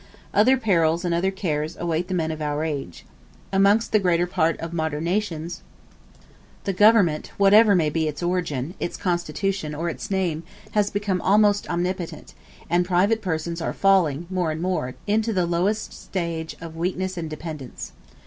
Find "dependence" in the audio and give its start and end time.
17.29-17.91